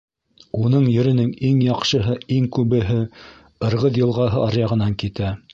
[0.59, 2.99] Уның еренең иң яҡшыһы, иң күбеһе
[3.71, 5.35] Ырғыҙ йылғаһы аръяғынан китә.